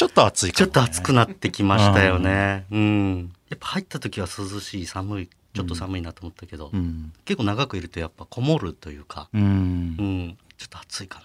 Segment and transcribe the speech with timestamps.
[0.00, 2.64] ちょっと暑いねちょっと暑くなってきましたよね。
[2.70, 3.32] うん。
[3.50, 7.12] やっぱ入った時は涼しい、寒い、ちょっと寒いなと思ったけど、うん。
[7.26, 9.38] 結構長くいるとやっぱこもるというか、う。
[9.38, 11.20] うんん、ちょっと暑いか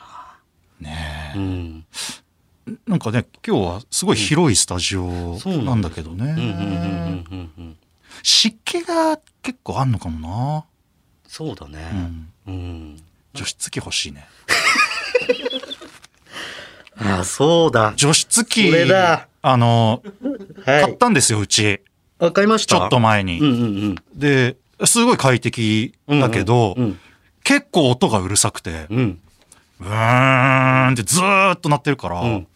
[0.81, 1.39] ねな。
[1.39, 1.85] うん。
[2.67, 2.73] え。
[2.85, 6.35] なんかね、今日はすごい広いスタジオなんだけどね。
[8.23, 10.65] 湿気が結構あんのかも
[11.29, 11.89] そうだねな。
[11.91, 11.93] う。
[11.93, 12.29] ん。
[12.47, 13.03] うん。
[13.33, 14.27] 除湿機欲しいね。
[16.97, 17.93] あ、そうだ。
[17.95, 18.71] 除湿機、
[19.41, 20.01] あの、
[20.65, 20.81] はい。
[20.83, 21.81] 買ったんですよ、うち。
[22.19, 22.77] わかりました。
[22.77, 23.39] ちょっと前に。
[23.39, 23.95] うんうんうん。
[24.15, 26.99] で、すごい快適だけど、うん
[27.43, 28.97] 結構音がうるさくて、うん。
[28.97, 29.19] うん。
[29.81, 32.47] うーんってずーっと鳴ってるから、うん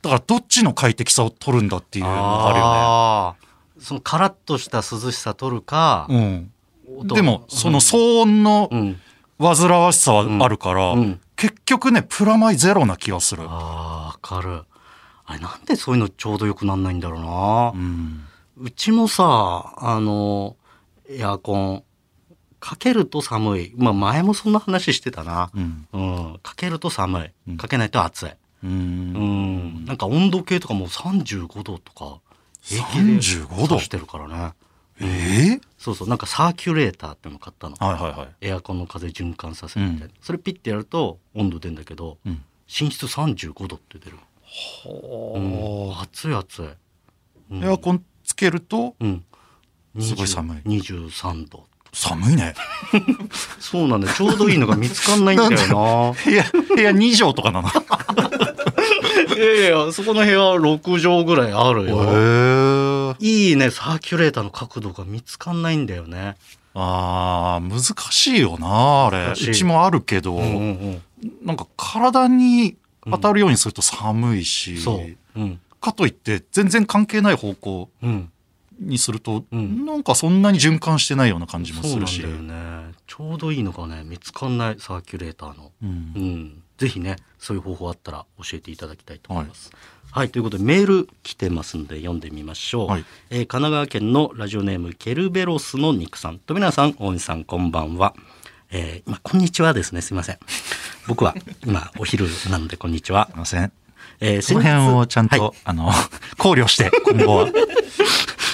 [0.00, 2.70] だからどっちの快適さを取るんだっていうのがあるよね。
[2.72, 3.48] ああ。
[3.78, 6.50] そのカラッとした涼しさ取るか、うん、
[6.96, 9.00] 音でも、その騒音のうん。
[9.38, 11.20] 煩わしさはあるから、うん。
[11.38, 13.44] 結局ね、プラマイゼロな気がする。
[13.44, 14.64] ああ、わかる。
[15.24, 17.72] あれなんでそういうのちょうどよくなんないんだろうな。
[17.74, 18.24] うん。
[18.56, 20.56] うちもさ、あの、
[21.08, 21.84] エアコン、
[22.58, 23.72] かけると寒い。
[23.76, 25.50] まあ前もそんな話してたな。
[25.54, 25.86] うん。
[25.92, 26.40] うん。
[26.42, 27.30] かけると寒い。
[27.50, 28.30] うんかけないと暑い。
[28.30, 28.36] う。
[28.64, 29.84] うんん。
[29.84, 32.18] なんか温度計とかもう35度とか、
[32.62, 34.54] 平気で35度指してるからね。
[35.00, 36.08] ええそうそう。
[36.08, 37.76] なんかサーキュレーターっての買ったの。
[37.78, 38.28] はいはいはい。
[38.40, 40.14] エアコンの風循環させるみたいな。
[40.20, 42.42] それピッてやると温度出るんだけど、うん。
[42.68, 44.16] 寝室35度って出る。
[44.86, 46.68] うん、暑い暑い。
[47.50, 49.24] うんエアコンつけるとうん。
[50.00, 51.66] すごい寒い23度。
[51.92, 52.54] 寒いね。
[53.58, 54.14] そうなんだよ。
[54.14, 57.68] ちょうどいいのが見つかんないんだよ 部屋、部屋2畳とかなの？
[57.68, 57.72] な。
[59.36, 62.02] いやいや、そこの部屋6畳ぐらいあるよ。
[62.02, 62.57] へえ。
[63.18, 66.36] いいね、サーキュレーターの角度が見つかんないんだよね。
[66.74, 69.32] ああ、難しいよな、あれ。
[69.32, 71.46] うちもあるけど、うんうんうん。
[71.46, 75.02] なんか体に当たるようにすると寒いし、そ
[75.36, 75.40] う。
[75.40, 75.60] うん。
[75.80, 78.30] かといって全然関係ない方向うん。
[78.80, 82.30] にすると、うんなんかそんなに循環してないような感じもそうなんだするし。
[82.30, 82.94] よね。
[83.06, 85.72] ちょうどいいのがね、見つかんない、サーキュレーターの。
[85.82, 86.62] うんうん。
[86.76, 89.70] ぜひね、そういう方法あったら教えていただきたいと思います。
[89.72, 89.97] はい、
[90.30, 92.88] ということでメール来てますんで読んでみましょう。
[92.88, 96.38] はいえー神奈川県のラジオネームケルベロスの肉さん。
[96.38, 98.14] 富永さん、大西さん、こんばんは。
[98.70, 100.00] えー、今、こんにちはですね。
[100.02, 100.38] すいません。
[101.06, 103.38] 僕は今、お昼なので、こんにちはすい。
[103.38, 103.72] ません。
[104.20, 105.92] えー、その辺をちゃんと、はいあの、
[106.36, 107.48] 考慮して、今後は。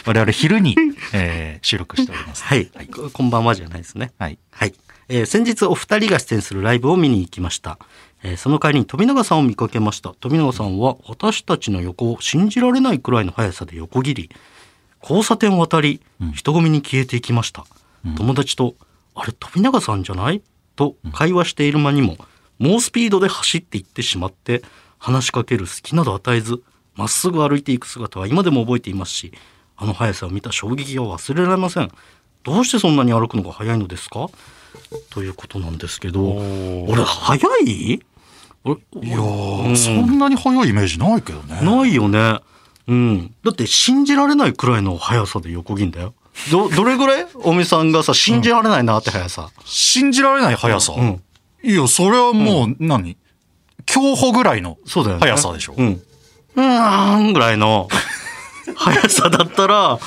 [0.06, 0.76] 我々昼に、
[1.12, 2.44] えー収録しております。
[2.44, 4.12] はい、ここんばんはじゃないですね。
[4.18, 4.38] はい。
[4.50, 4.74] はい。
[5.08, 7.78] えー先日お二人が出演するライブを見に行きました。
[8.24, 10.14] えーその帰りに富永さんを見かけました。
[10.18, 14.30] 富永さんは私たちの横を信じられないくらいの速さで横切り、
[15.02, 16.00] 交差点を渡り、
[16.32, 17.66] 人混みに消えていきました。
[18.16, 18.76] 友達と、
[19.14, 20.42] あれ富永さんじゃない？
[20.74, 22.16] と会話している間にも、
[22.58, 24.62] 猛スピードで走っていってしまって、
[24.98, 26.62] 話しかける隙など与えず、
[26.96, 29.32] まっすぐ歩いていく姿は今でも覚えていますし、
[29.76, 31.90] あの速さを見た衝撃が忘れられません。
[32.42, 34.28] どうしてそんなに歩くのが速いのですか？
[35.10, 36.38] ということなんですけど、
[36.88, 38.00] 俺速い？
[38.00, 38.13] 俺
[38.66, 38.70] い
[39.10, 41.60] やー、そんなに速いイメージないけどね。
[41.60, 42.40] ないよね。
[42.88, 43.34] うん。
[43.44, 46.14] だって信じられないくらいの速さで横切んだよ。
[46.50, 47.26] ど、 どれぐらい？
[47.42, 49.50] おみさんがさ、信じられないなって速さ。
[49.64, 50.94] 信じられない速さ？
[50.96, 51.22] うん。
[51.62, 53.16] いや、それはもう何、
[53.86, 54.78] 競歩ぐらいの。
[54.86, 55.74] 速さでしょ？
[55.76, 56.02] うん。
[56.56, 57.88] うーんぐらいの
[58.76, 59.98] 速さだったら、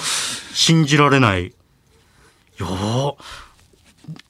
[0.54, 1.48] 信じられない。
[1.48, 1.51] い
[2.59, 3.15] やー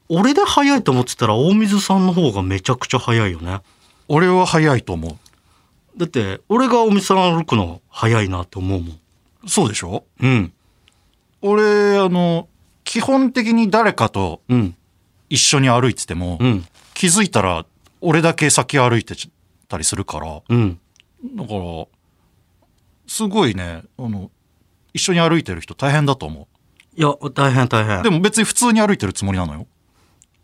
[0.10, 3.60] 俺で速いと思ってたら大水さんの方がめちゃくちゃ速いよね。
[4.08, 5.18] 俺は速いと思
[5.98, 9.00] だって、俺が大水さん歩くの速いなって思うもん。
[9.44, 9.50] う。
[9.50, 10.06] そうでしょ？
[10.22, 10.54] うん。
[11.42, 12.48] 俺、あの、
[12.84, 14.76] 基本的に誰かとうん。
[15.30, 16.66] 一緒に歩いてても、うん。
[16.94, 17.66] 気づいたら
[18.00, 19.16] 俺だけ先歩いて
[19.68, 20.80] たりするから、うん。
[21.36, 21.86] だから、
[23.08, 24.32] すごいね、あの、
[24.94, 26.48] 一緒に歩いてる人大変だと思
[26.96, 28.00] いや、大変大変。
[28.00, 28.04] う。
[28.04, 29.68] でも別に普通に歩いてるつもりなのよ。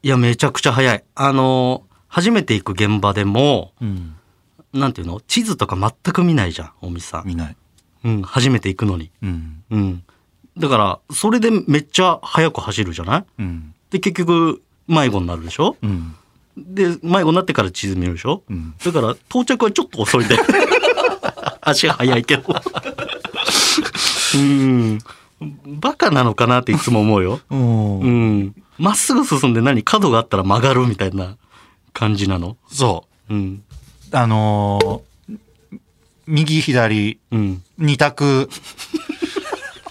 [0.02, 1.04] いや、めちゃくちゃ早い。
[1.16, 4.16] あの、初めて行く現場でも、うん。
[4.72, 5.20] なんていうの？
[5.20, 7.28] 地図とか全く見ないじゃん、大見さん。
[7.28, 7.56] 見ない。
[8.06, 9.10] うん、初めて行くのに。
[9.24, 9.64] うん。
[9.72, 10.04] うん。
[10.56, 13.26] だから、それでめっちゃ速く走るじゃない？
[13.40, 13.74] うん。
[13.90, 15.76] で、結局、迷子になるでしょ？
[15.82, 16.14] うん。
[16.56, 18.44] で、迷子になってから地図見るでしょ？
[18.48, 18.76] うん。
[18.78, 20.38] だから、到着はちょっと遅いんで。
[21.62, 22.44] 足が速いけど。
[24.36, 25.00] うん。
[25.80, 27.40] バカなのかなっていつも思うよ。
[27.50, 28.64] うんうん。
[28.78, 31.38] まっすぐ進んで何角があったら曲がるみたいな
[31.94, 32.58] 感じなの？
[32.72, 33.64] そうん。
[34.12, 34.16] う。
[34.18, 35.38] あのー
[36.26, 37.64] 右左うん。
[37.78, 38.50] 二択。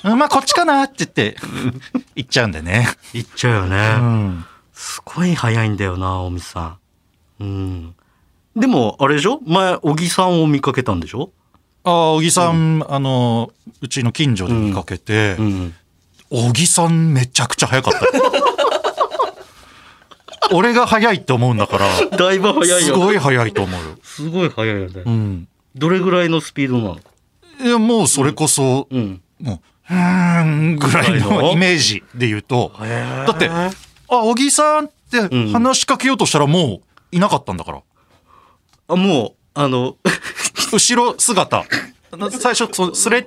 [0.04, 1.36] う んまあこっちかなって言って、
[2.16, 2.88] 行っちゃうんだよね。
[3.12, 3.76] 行っちゃうよね。
[3.98, 4.44] うん。
[4.72, 6.78] すごい速いんだよな、おみさ
[7.40, 7.42] ん。
[7.42, 7.94] うん。
[8.56, 9.40] でも、あれでしょ？
[9.46, 11.30] 前、小木さんを見かけたんでしょ？
[11.84, 15.74] ああ、小木さん、あのーうちの近所で見かけて、うん。
[16.30, 18.22] 小木さんめちゃくちゃ速かったよ。
[20.50, 22.78] 俺が速いって思うんだから、だいぶ速いよ。
[22.80, 23.96] すごい速いと思うよ。
[24.02, 25.02] すごい速いよね。
[25.04, 25.48] うん。
[25.74, 26.98] どれぐらいのスピードなの？
[27.60, 29.20] いや、もうそれこそ、うん。
[29.40, 29.54] も
[29.90, 33.70] う、うーんぐらいののイメージで言うと、だだって、あ、
[34.08, 36.80] 小木さんってうん話しかけようとしたらも
[37.12, 37.82] ういなかったんだから。
[38.88, 39.96] あ、もう、あの、
[40.72, 41.64] 後ろ姿。
[42.30, 43.24] 最初、そうすれ違う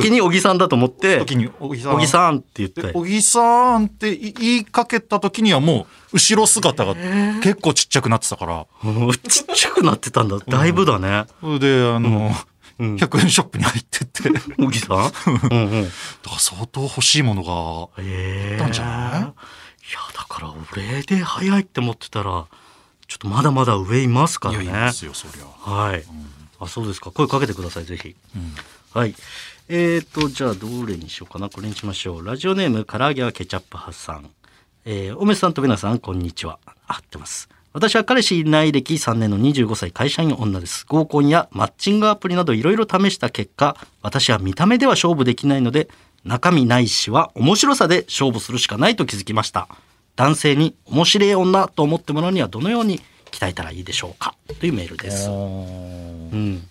[0.00, 1.92] 時に小木さんだと思って、時に小木さん。
[1.94, 2.82] 小木さんって言って。
[2.82, 8.66] で小木さんって言いかけた時にはもう後ろ姿が結構ちっちゃくなってたから。
[8.84, 10.38] うんちっちゃくなってたんだ。
[10.38, 11.26] だいぶだね。
[11.40, 12.30] それで、あの、
[12.78, 12.96] うん。
[12.96, 15.10] 100円ショップに入ってって、だか小木さん？
[15.52, 15.84] うんうん。
[15.84, 15.90] ら
[16.38, 19.20] 相当欲しいものが、ええたんじゃない？
[19.20, 22.46] いや、だから俺で速いって思ってたら、
[23.06, 24.64] ちょっとまだまだ上いますからね。
[24.64, 25.70] いいですよ、そりゃ。
[25.70, 26.04] はい。
[26.64, 27.10] あ、そうですか。
[27.10, 28.14] 声かけてください、ぜひ。
[28.36, 28.54] うん
[28.94, 29.14] はい。
[29.70, 31.48] えーと、じゃあ、どれにしようかな。
[31.48, 32.26] これにしましょう。
[32.26, 34.28] ラジオネーム、唐揚げはケチャップ派さん。
[34.84, 36.58] えー、おめさんとべなさん、こんにちは。
[36.66, 37.48] あ合ってます。
[37.72, 40.84] 私は彼氏いない歴3年の25歳会社員女です。
[40.86, 45.88] 合コンやマッチングアプリなどいろいろ試した結果、私は見た目では勝負できないので、
[46.26, 49.68] 中身ないしは面白さで勝負するしかないと気づきました。
[50.16, 53.00] 男性に面白い女と思ってもらうにはどのように
[53.32, 54.34] 鍛えたらいいでしょうか？
[54.60, 55.28] というメールです。
[55.28, 56.68] うん。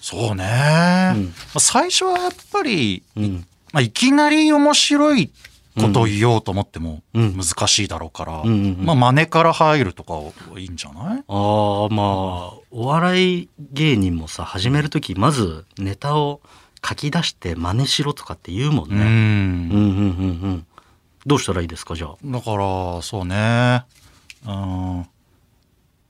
[0.00, 3.46] そうね、うん最初はやっぱり、うん。
[3.72, 5.30] まあ、いきなり面白い
[5.80, 8.24] ことを言おうと思っても難しいだろうか？
[8.26, 9.42] ら、うんうんうんまあ真似か？
[9.42, 10.14] ら入るとか？
[10.14, 16.40] はいいんじゃないああまあお笑い芸人もさ始める時まずネタを
[16.86, 18.34] 書き出して真似しろとか？
[18.34, 18.96] って言うもんね。
[18.96, 19.08] うんうんん。
[19.08, 20.66] うんうん。
[21.24, 21.94] どうしたらいいですか？
[21.94, 22.16] じゃあ。
[22.22, 22.56] だか？
[22.56, 23.84] ら、そうね。
[24.44, 25.06] うん。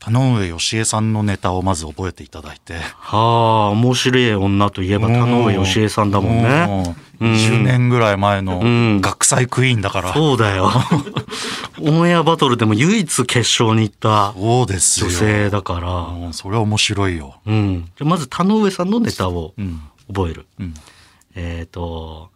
[0.05, 2.75] 田上義恵さんのネタをまず覚えていただいて。
[2.75, 6.97] はあ面白い女といえば田上義恵さんだもんね。
[7.21, 7.33] うん。
[7.35, 10.13] 20年ぐらい前のうん学祭クイーンだから。
[10.13, 10.73] そうだよ。
[11.81, 15.09] オンエアバトルでも唯一決勝に行ったそうですよ。
[15.09, 15.93] 女性だから。
[15.93, 17.37] うんそれは面白いよ。
[17.47, 17.85] うん。
[17.97, 19.83] じゃあまず田上さんのネタをうん。
[20.09, 20.47] 覚える。
[20.59, 20.75] うん。
[21.37, 22.31] えっ、と、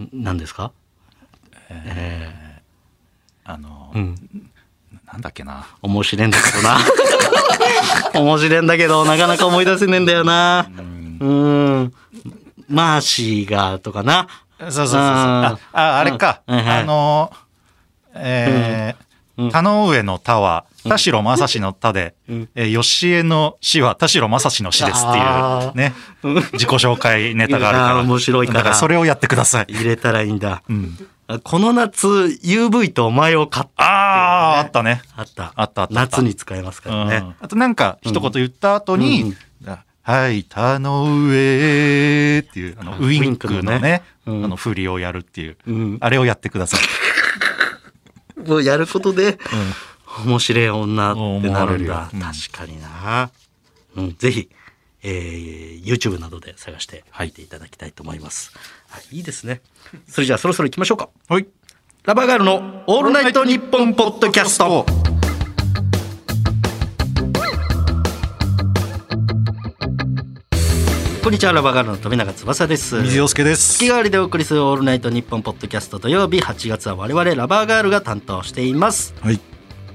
[0.00, 0.72] ん何ですか？
[1.70, 2.60] え
[3.44, 4.50] あのー、う、ん。
[5.12, 5.66] なんだっけな。
[5.82, 6.78] 面白いんだけどな。
[8.20, 10.66] 面白いんだけど、なかなか思い出せねえんだよな。
[10.78, 11.24] うんう
[11.84, 11.94] ん。
[12.68, 14.26] マーシーが、とかな。
[14.58, 14.98] そうそうそうそう。
[14.98, 16.40] ああ、ああれか。
[16.46, 17.32] うんあの、
[18.14, 19.02] えー
[19.42, 27.96] うん田上の田は、田代正史の田で、うんえー吉江の死は田代正史の死ですってあいうね、うん自己紹介ネタがあるから。
[28.02, 29.72] 面白いからだからそれをやってください。
[29.72, 30.62] 入れたらいいんだ。
[30.68, 30.96] うん。
[31.40, 33.84] この夏、UV とお前を買った。
[33.84, 35.02] ああ、あったね。
[35.16, 35.52] あった。
[35.54, 37.16] あったあった夏に使えますからね。
[37.16, 39.36] うんあとなんか一言言った後に、うん
[40.04, 48.48] はい、田上っていう、あの、ウインクのね、のねうんあの、振りをやるっていう、うんあれをやってください。
[48.48, 49.38] もうやることで、
[50.26, 52.10] 面白い女ってなるんだ。
[52.12, 53.30] うん確かにな。
[53.94, 54.50] うん、ぜひ、
[55.04, 58.52] えー、YouTube などで探して入っていただきたいと思います。
[58.54, 58.62] はい、
[59.10, 59.60] いいですね。
[60.08, 61.08] それじゃあそろそろ行きましょうか。
[61.28, 61.46] はい。
[62.04, 64.84] ラバーガールのオールナイトニッポンポッドキャスト。
[71.22, 73.00] こんにちは、ラバーガールの富永翼です。
[73.02, 73.78] 水洋介です。
[73.78, 79.14] 月替わりでお送りするオールナイトニッポンポッドキャスト土曜日8月は我々ラバーガールが担当しています。
[79.20, 79.40] はい。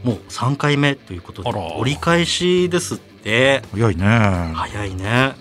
[0.06, 4.06] もう3回目ということで折り返しですって早いね。
[4.56, 5.34] 早いね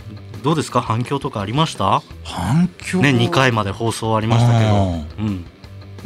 [0.46, 0.80] どうですか？
[0.80, 2.02] 反響とかありました？
[2.22, 3.00] 反響？
[3.00, 5.04] ね2回まで放送ありましたけど。
[5.18, 5.44] うん。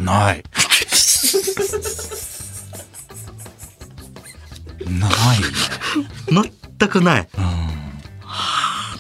[0.02, 0.42] ない。
[4.88, 5.09] な
[6.35, 6.52] いね。
[6.78, 7.28] 全くない。
[7.37, 7.44] うん。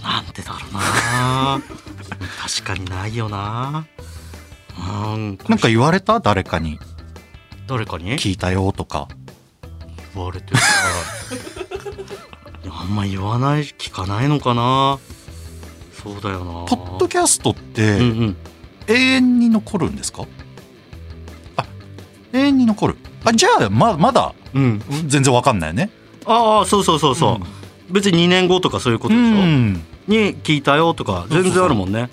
[0.02, 1.62] なんてだろうな。
[2.42, 3.86] 確かにないよな。
[4.78, 5.38] うん。
[5.48, 6.20] なんか言われた？
[6.20, 6.78] 誰かに。
[7.66, 8.18] 誰かに？
[8.18, 9.08] 聞いたよとか。
[10.14, 10.62] 言われてさ
[12.62, 14.98] いやあんま言わない聞かないのかな
[16.02, 16.66] そうだよな。
[16.66, 18.36] ポッドキャストってうんうん。
[18.88, 20.24] 永遠に残るんですか？
[21.56, 21.64] あ
[22.32, 22.96] 永遠に残る。
[23.24, 24.34] あじゃあままだ？
[24.54, 24.82] うん。
[25.06, 25.90] 全然わかんないよね。
[26.26, 29.74] ああそうそうそうそう、別に2年後とかそういうことうでしょ、ん。
[30.08, 32.10] に聞いたよとか全然あるもんね。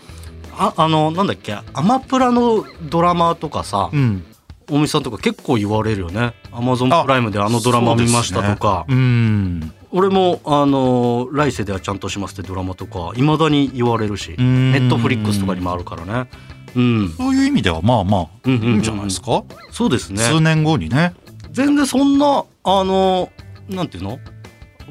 [0.58, 1.54] ああのなんだっけ？
[1.74, 4.26] アマプラのドラマとかさうん。
[4.70, 6.34] 大見さんとか結構言われるよね。
[6.52, 8.96] アマゾンあプライムであのドラマ見ましたとか、ね。
[8.96, 14.72] うん俺もあの来世ではちゃんとしますってドラマとかいまだに言われるしん。
[14.72, 16.30] ネットフリックスとかにもあるからね。
[16.76, 17.10] うん。
[17.18, 20.22] そういう意味ではまあまあうんうんうんいいんじゃないですか、そうですね。
[20.24, 21.14] 数年後にね。
[21.52, 23.32] 全然そんなあの
[23.70, 24.20] なんていうの？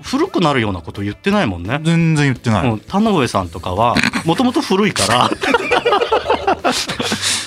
[0.03, 5.31] 古くなるようなこと言ってないもんね、全然言ってない、うん、田上さんとかはもともと古いから。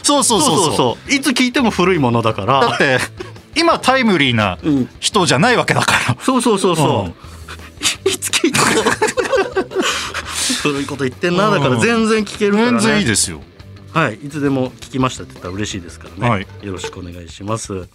[0.04, 0.42] そうそう。
[0.42, 1.14] そうそうそう。
[1.14, 2.62] いつ聞いても古いものだから。
[2.62, 3.00] だって
[3.56, 4.90] 今タイムリーなうん。
[5.00, 6.18] 人じゃないわけだから。
[6.22, 7.14] そうそうそうそう、うん
[8.10, 8.66] いつ聞いても
[10.64, 11.50] 古いこと言ってんな。
[11.50, 12.80] だから全然聞けるからね。
[12.80, 13.42] 全然いいですよ。
[13.94, 16.48] はい、いつでも聞きましたって言ったら嬉しいですからね、はい。
[16.62, 17.88] よろしくお願いします。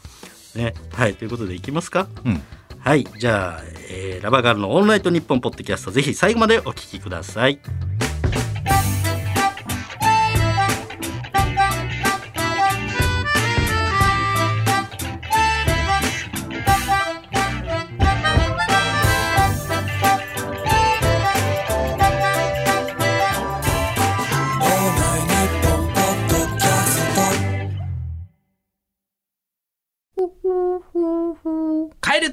[0.54, 2.08] ね、はい、ということでいきますか。
[2.24, 2.42] うん。
[2.80, 7.58] はい、じゃあ、えーラバーガールのオンライトニッポンポッドキャスト、ぜひ最後までお聞きください。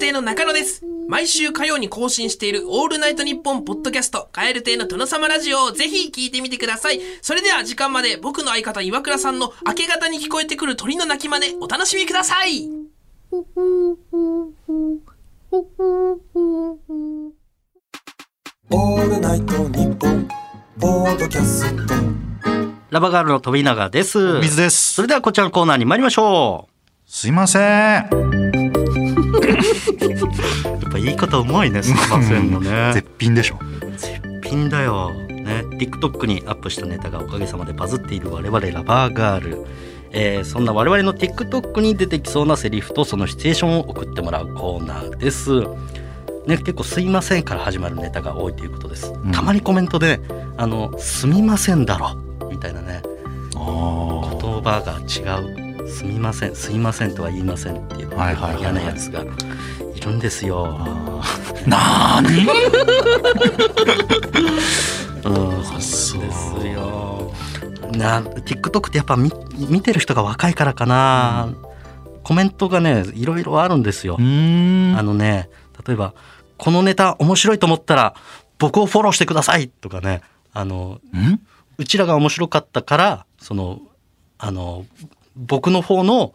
[0.01, 0.83] 亭の中野です。
[1.07, 6.99] 毎週火曜に更新しているオールナイトニッポンポッドキャスト、カエル亭の殿様ラジオをぜひ聞いてみてください。
[7.21, 12.67] それでは時間まで僕の相方岩倉さんの明け方に聞こえてくる鳥の鳴き真似お楽しみください。
[18.71, 20.27] オールナイトニッポン
[20.79, 21.93] ポードキャスト
[22.89, 24.39] ラバーガールの飛永です。
[24.39, 26.67] 水ですそれではこちらのコーナーに参りましょ
[27.05, 28.60] すいませんう。
[29.47, 32.91] やっぱ言い方うまいね、すいませんのね。
[32.93, 33.59] 絶品でしょ
[33.97, 35.11] 絶品だよ。
[35.11, 39.65] ね、TikTok にアップしたネタがおかげさまでバズっている我々ラバーガール。
[40.13, 45.61] えーそんな我々の TikTok に出てきそうなセリフとそのシチュエーションを送ってもらうコーナーです。
[46.47, 49.11] ね、結構「すいません」から始まるネタが多いということです。
[49.11, 50.19] んたまにコメントで
[50.57, 52.17] 「あのすみませんだろ」
[52.51, 53.01] みたいなね
[53.55, 55.55] あ言葉が違う
[55.87, 58.11] 「すみませんすいません」とは言いませんっていう
[58.59, 59.23] 嫌なやつが
[59.95, 60.77] いるんですよ。
[61.65, 62.29] ーなー。
[62.29, 62.47] に
[65.23, 66.21] うん、そう。
[66.21, 67.31] ですよ。
[67.91, 69.31] な TikTok ってやっぱ見
[69.69, 71.49] 見てる人が若いからかな、
[72.23, 74.15] コメントがねいろいろあるんですよ。
[74.17, 75.49] あのね
[75.85, 76.13] 例えば
[76.57, 78.15] 「このネタ面白いと思ったら
[78.59, 80.21] 僕をフォローしてください」とかね
[80.53, 81.39] あのん？
[81.77, 83.79] うちらが面白かったからその
[84.37, 84.85] あの
[85.35, 86.33] 僕の方の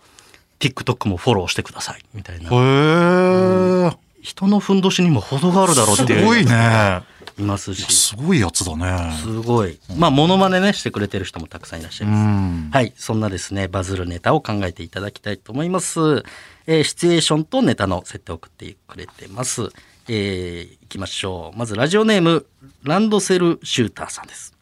[0.60, 2.02] TikTok もフォローしてください。
[2.14, 2.50] みたいな。
[2.50, 6.20] へえ人のふんどしにも程があるだろうっていう。
[6.20, 7.02] すごいね。
[7.38, 7.84] いますし。
[7.94, 9.12] すごいやつだね。
[9.22, 9.78] すごい。
[9.96, 12.70] まあモノマネねしてくれてる人もたくさんいらっしゃういます、ん。
[12.72, 12.92] はい。
[12.96, 16.24] そんなですねバズるネタを考えていただきたいと思います、
[16.66, 19.68] えーシチュエーションとネタの設定を送ってくれてます。
[20.08, 21.58] えー、いきましょう。
[21.58, 22.46] まずラジオネーム
[22.82, 24.54] ランドセルシューターさんです。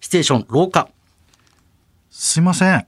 [0.00, 0.88] シチュエーション廊下。
[2.10, 2.86] すいません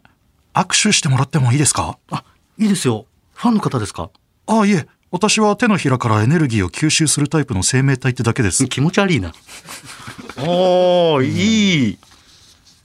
[0.57, 1.99] 握手してもらってもいいですか？
[2.11, 2.25] あ
[2.59, 3.07] いいですよ。
[3.35, 4.11] ファンの方ですか？
[4.47, 4.87] あいえ。
[5.13, 8.67] 私は手のひらからエネルギーを吸収するタイプの生命体ってだけです。
[8.67, 9.33] 気持ち悪いな。
[10.39, 11.99] おーいい。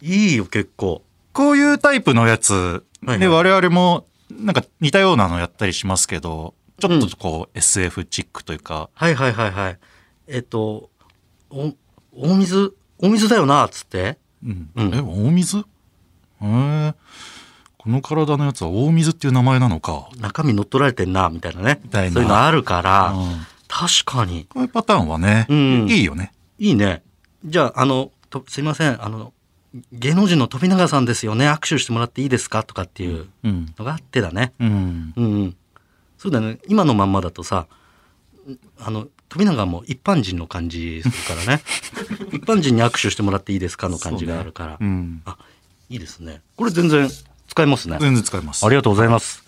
[0.02, 1.04] いいよ結構。
[1.34, 3.20] こういうタイプのやつ、はいはい。
[3.20, 9.80] で我々もなんか似たようなのやったりしますけどちょっとこう SF チックというか、はいはいはいはい。
[10.28, 10.90] えっと
[11.50, 11.74] お
[12.14, 14.18] 大水大水だよなっつって。
[14.46, 14.70] うん。
[14.76, 14.94] うん。
[14.94, 15.58] え大水？
[15.60, 15.64] へ
[16.42, 16.94] え
[17.82, 21.82] この体のやつは大水っていう名前なのか、中身乗っ取られてんなみたいなね。
[21.90, 22.14] たいな。
[22.14, 23.42] そういうのあるから、うん。
[23.68, 24.46] 確かに。
[24.50, 25.90] こういうパターンはね、うん。
[25.90, 26.32] いいよね。
[26.60, 27.02] いいね。
[27.44, 29.04] じゃああのとすいません。
[29.04, 29.34] あの
[29.94, 31.50] 芸能人の飛永さんですよね。
[31.50, 33.74] 握手してもらっていいですかとかっていううん。
[33.80, 34.54] のがあってだね。
[34.60, 35.14] うん。
[35.16, 35.56] うんうん。
[36.20, 36.60] そうだね。
[36.68, 37.66] 今のまんまだとさ
[38.80, 41.64] あの飛永も一般人の感じするからね。
[42.32, 45.24] 一般人に握手してもらっていいですかの感じがあるから、うん。
[45.26, 45.36] あ
[45.90, 46.44] いいですね。
[46.58, 47.10] これ全然
[47.52, 49.44] 使えますね全然使えますありがとうございます。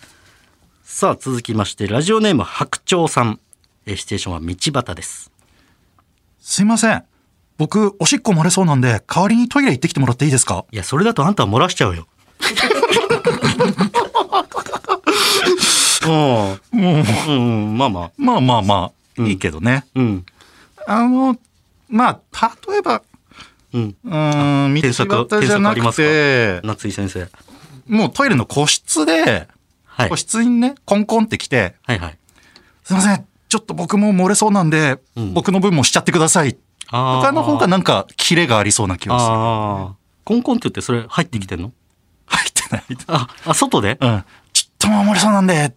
[0.84, 3.40] さあ、続きまして、ラジオネーム白鳥さん。
[3.86, 5.30] えーシチュエーションは道端です。
[6.38, 7.02] すいません
[7.56, 10.66] 僕おしっこ漏れそうなんで代わりにトイレ行ってきてもらっていいですか？
[10.70, 12.06] いや、それだとあんたは漏らしちゃうよ。
[16.06, 17.32] も う、うん、う
[17.72, 18.10] ん、まあまあ。
[18.18, 19.86] まあまあまあ、んいいけどね。
[19.94, 20.26] うん。
[20.86, 21.38] あの、
[21.88, 23.02] まあ、例えば、
[23.72, 23.96] うん。
[24.04, 27.28] うーん、道添削端じゃなくて、夏井先生。
[27.86, 29.48] もうトイレの個室で、
[29.84, 30.16] はい個。
[30.16, 32.18] 室にね、コンコンって来て、はいはい。
[32.82, 36.56] すいません、ちょっと僕も漏れそうなんで、うん僕の分もしちゃってください。
[36.90, 39.32] 他の方がなんか、キレがありそうな気がする。
[39.32, 39.94] ああ。
[40.24, 41.72] コンコンって言ってそれ入ってきてんの？
[42.26, 42.84] 入ってない。
[43.08, 43.98] あ、あ、外で？
[44.00, 44.24] うん。
[44.52, 45.74] ちょっともう漏れそうなんで、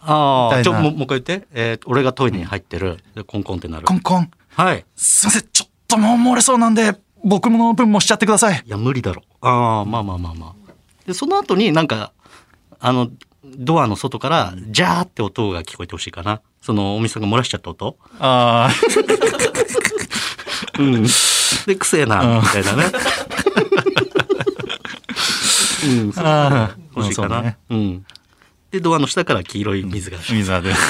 [0.00, 0.62] ああ。
[0.62, 1.46] ちょ、もうもう一回言って。
[1.52, 2.98] えー俺がトイレに入ってる。
[3.14, 3.94] で、コンコンってなるコ。
[3.94, 4.30] ンコン。
[4.50, 4.84] はい。
[4.96, 8.62] すいません、ちょっともう漏れそうなんで、僕の分もしちゃってください。
[8.64, 9.22] いや、無理だろ。
[9.40, 10.54] ああ、まあまあまあまあ。
[11.08, 12.12] で、その後になんか、
[12.78, 13.08] あの、
[13.42, 16.42] ドアの外から、ジャーって音が聞こえてほしいかな。
[16.60, 17.96] その、お店が漏らしちゃった音。
[18.20, 18.68] あ
[20.78, 21.06] うん。
[21.66, 22.84] で、くせえな、みたいなね。
[25.84, 26.24] うん、そう。
[26.94, 27.40] 欲しいかな。
[27.40, 28.04] ねうん。
[28.70, 30.18] で、ドアの下から黄色い水が。
[30.28, 30.74] 水が出る。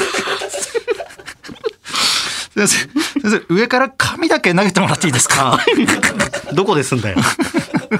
[2.56, 2.76] 先生、
[3.20, 5.56] 先生、上から紙だけ投げてもらっていいですか？
[6.54, 7.18] どこですんだよ。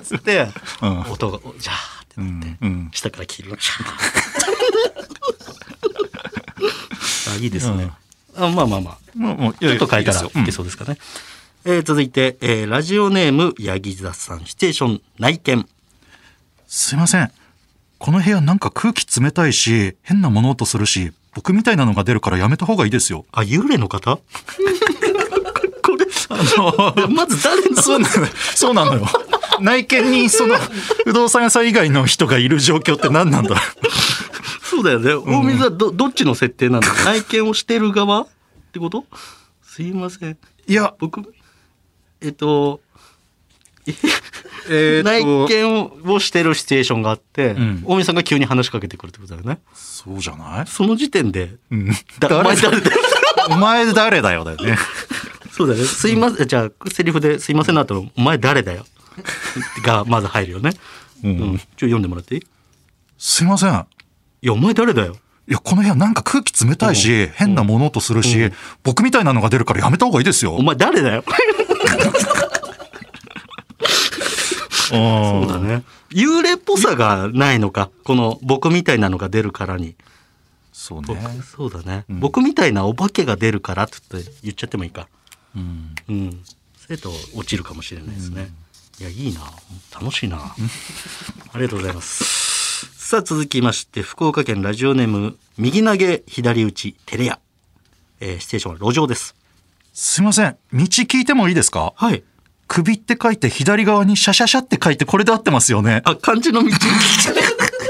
[0.02, 0.48] つって、
[0.82, 2.24] うん音が、ジャーっ
[2.58, 2.96] てうなって。
[2.98, 3.88] 下から黄色がシャー
[7.32, 7.90] あいいですね。
[8.36, 8.98] あまあまあまあ。
[9.14, 10.98] もう、もう、ちょっと変えたらいけそうですかね。
[11.64, 15.68] えー続いて、えーラジオネーム、ヤギ座さん、シチュエーション、内見。
[16.66, 17.30] すいません。
[17.98, 23.26] この部屋なんか空気冷たいし、変な物音するし、僕みたいなのが出るからやめた方がいいですよ。
[23.32, 24.16] あ、幽霊の方？
[25.82, 27.82] これ、あの、 まず誰の？
[27.82, 29.06] そうなのよ。
[29.60, 30.56] 内見にその
[31.04, 33.56] 不動産屋さん以外の人がいる状況って何なんだろ
[34.62, 35.14] そうだよね。
[35.14, 38.26] 大水はど、どっちの設定なんだ内見をしてる側っ
[38.72, 39.04] てこと？
[39.62, 40.30] すいません。
[40.32, 40.36] う。
[40.66, 41.22] いや、僕、
[42.20, 42.80] えっと、
[44.70, 49.58] え内見をしてるシチュエーションがあって、ん大水さんが急に話しかけてくるってことだよね。
[49.74, 50.66] そうじゃない？
[50.66, 51.90] その時点で、うん。
[52.18, 52.80] だお前誰？
[52.80, 52.98] だ よ
[53.50, 54.76] お前誰だよだよね。
[55.50, 55.82] そうだね。
[55.84, 56.48] すいません。
[56.48, 58.84] じゃあ、セリフで、すいませんなと、お前誰だよ？
[59.84, 60.70] が、まず入るよね。
[61.24, 61.58] ううん。
[61.58, 62.40] ちょ、読んでもらっていい？
[62.40, 62.46] い
[63.18, 63.86] すいません。
[64.42, 65.16] や、お前誰だよ。
[65.48, 68.52] いや、この部屋なんか空気冷たいし、変な物音するし、
[68.82, 70.54] 僕みたいなのが出るからやめた方がいいですよ。
[70.54, 71.24] お前誰だよ。
[74.70, 75.82] そそうだね。
[76.10, 77.90] 幽霊っぽさがないのか。
[78.04, 79.96] この、僕みたいなのが出るからに。
[80.72, 81.40] そう僕ね。
[81.56, 83.96] そうだね、ん僕みたいなお化けが出るからって
[84.42, 85.08] 言っちゃってもいいか。
[85.56, 85.94] うん。
[86.08, 86.40] うん。
[86.86, 88.50] 生徒落ちるかもしれないですね。
[89.00, 89.40] いや、いいな。
[90.00, 90.38] 楽しいな。
[91.52, 92.86] ありがとうございます。
[92.96, 97.38] さあ、続きまして、福岡県ラジオネーム、右投げ、左打ち、テレヤ。
[98.20, 99.34] えー、ステーションは路上です。
[99.94, 100.56] すいません。
[100.72, 101.92] 道聞いてもいいですか？
[101.96, 102.22] はい。
[102.66, 106.02] 首って書いて左側にシャシャシャって書いてこれで合ってますよね。
[106.04, 106.70] あ、漢字の道。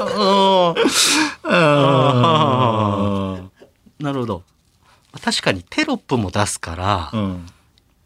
[0.00, 0.88] あー
[1.44, 4.04] あー。
[4.04, 4.44] なるほど。
[5.20, 7.46] 確かにテロップも出すから、うん。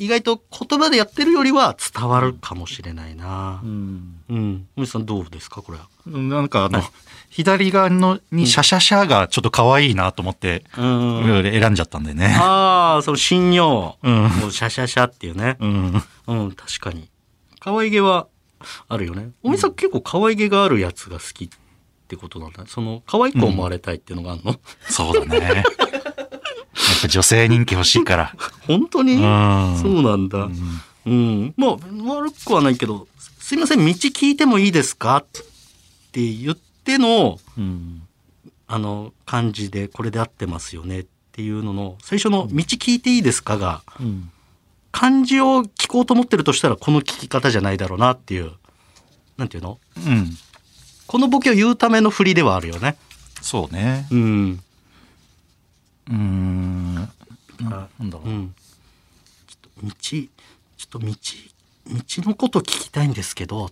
[0.03, 3.67] 意外と言葉でやってるよりは伝わるかもしれないなう。
[3.67, 4.21] ん。
[4.29, 4.67] うん。
[4.75, 5.87] 森さんどうですかこれは？
[6.07, 6.83] なんかあの、
[7.31, 11.43] 左側のにシャシャシャがちょっと可愛いなと思って、うん。
[11.45, 12.35] 選んじゃったんでね。
[12.37, 13.97] ああ、その信用。
[14.03, 15.57] うんシャシャシャっていうね。
[15.61, 16.03] うん。
[16.27, 17.09] うん、確かに。
[17.61, 18.27] 可愛げは
[18.89, 19.31] あるよね。
[19.45, 21.49] おみさん結構可愛げがあるやつが好きっ
[22.09, 22.65] てことなんだ。
[22.67, 24.57] その、可愛く思われたいっていうのがあるの、
[24.89, 25.65] そうだね。
[27.03, 28.35] ぱ女性人気欲しいから。
[28.67, 30.49] 本当に、うんそうなんだ。
[31.05, 31.55] うん。
[31.57, 31.71] まあ、
[32.15, 35.19] 悪くはないけど、すいません、道聞いてもいいですか？
[35.19, 35.27] っ
[36.13, 38.03] て言っての、うん。
[38.69, 44.31] あの、漢字でこれで合ってますよねっていうのの、最初の道聞いていいですかが、うん。
[44.93, 48.53] 漢字を聞こうと思ってるとしたらこの聞き方じゃないだろうなっていう、
[49.37, 49.79] なんていうの？
[50.07, 50.37] うん。
[51.07, 52.97] このボケを言うための振りではあるよね。
[53.41, 54.07] そうね。
[54.11, 54.63] うん。
[56.09, 56.95] うーん。
[56.95, 57.09] な
[57.61, 58.29] なんだろう。
[58.29, 58.55] うん。
[59.47, 60.29] ちょっと道、ちょ
[60.85, 61.15] っと道、道
[62.29, 63.71] のこと聞きたいんですけど、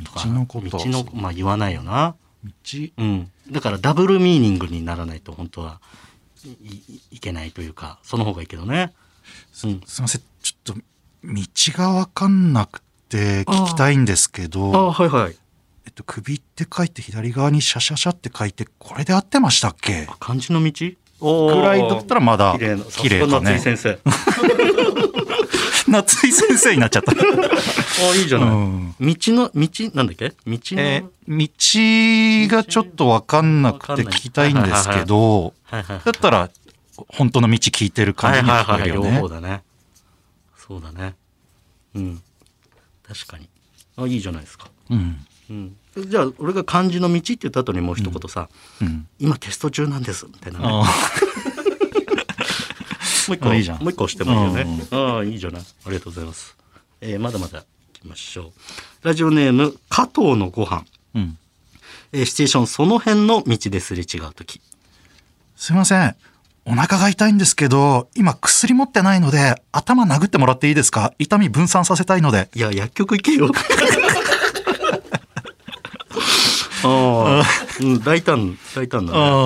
[0.00, 2.14] 道のこと道の、まあ言わないよな。
[2.44, 2.50] 道？
[2.98, 3.30] うん。
[3.50, 5.80] だからダブルミーニングにならないと本当は
[7.10, 8.92] いけないというか、その方がいいけどね。
[9.64, 9.80] うん。
[9.86, 10.22] すいません。
[10.42, 10.80] ちょっと、
[11.24, 11.42] 道
[11.78, 15.36] がわかんなくて聞きたいんですけあど、はいはい。
[15.84, 20.06] えっと、首って書いて左側にシャシャシャって書いて、これで合ってましたっけ？
[20.08, 20.72] あ漢字の道？
[21.22, 23.58] くくらいだったらまだ綺麗な、綺麗かさすが夏井ね。
[23.60, 23.98] 先生。
[25.88, 27.12] 夏井先生になっちゃった。
[27.12, 28.48] あ、いいじゃない。
[28.48, 30.30] うん道の、道、なんだっけ？
[30.30, 36.50] 道の、えー道がちょっとわかんなくて聞きたいんですけど、だったら、
[37.08, 39.40] 本当の道聞いてる感じに聞こえるよはいはいはい、両方ね。
[39.40, 39.62] だね。
[40.56, 41.14] そうだね。
[41.94, 42.22] うん。
[43.06, 43.48] 確かに。
[43.96, 44.68] あ、いいじゃないですか。
[44.90, 45.24] うん。
[45.50, 45.76] うん。
[45.96, 48.48] じゃあ俺が漢字の道って言った後にもう一言さ、
[48.80, 49.06] うん。
[49.18, 50.64] 今テスト中なんですみたいなね。
[50.68, 50.70] あ
[53.28, 54.86] もう一個あいいじゃんもう一個押してもいいよね。
[54.90, 55.62] ああいいじゃない。
[55.62, 56.56] ありがとうございます。
[57.00, 57.64] えーまだまだ行
[58.00, 58.52] きましょ
[59.02, 59.06] う。
[59.06, 60.84] ラジオネーム加藤のご飯。
[61.14, 61.38] うん。
[62.12, 64.60] えーシチュエーションその辺の道ですれ違う時。
[65.56, 66.16] すいません。
[66.64, 71.12] お腹が痛いんですけど、今薬持ってないので、頭殴ってもらっていいですか？
[71.18, 72.48] 痛み分散させたいので。
[72.54, 73.50] いや薬局行けよ。
[76.84, 77.44] ああ、
[77.80, 79.18] うん、大胆大胆だね。
[79.18, 79.38] うんうんう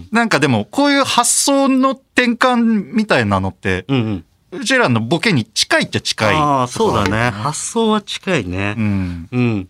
[0.00, 3.96] んなんかでも、こういう発想の転換みたいなのって、うん。
[3.96, 4.60] うんうん。
[4.60, 6.34] うちらのボケに近いっちゃ近い。
[6.36, 7.30] ああそうだね。
[7.30, 8.74] 発想は近いね。
[8.78, 9.28] うん。
[9.32, 9.68] うん。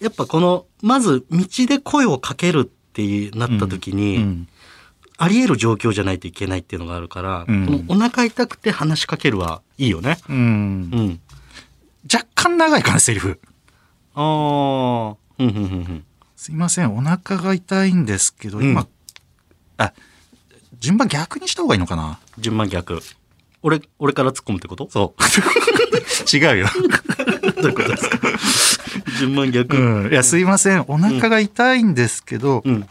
[0.00, 4.48] やっぱこの、まず道で声をかけるってなった時に、うん。
[5.18, 10.18] あり得る状況じゃないといけないっていうのがあるから、うんこのお腹痛くて話しかけるはいいよね。
[10.28, 10.40] うんう。
[10.40, 11.20] ん。
[12.12, 13.40] 若干長いかな、セリフ。
[14.14, 15.25] ああ。
[16.36, 18.88] すいません、お腹が痛いんですけど、今、うん
[19.78, 19.92] あ、
[20.78, 22.18] 順番逆にした方がいいのかな？
[22.38, 23.00] 順番逆。
[23.62, 24.88] 俺、俺から突っ込むってこと？
[24.90, 25.22] そう。
[26.36, 26.68] 違うよ。
[27.60, 28.18] どういうことですか？
[29.18, 29.76] 順番逆。
[29.76, 30.12] うん。
[30.12, 32.88] いや、すいません、お腹が痛いんですけど、うん。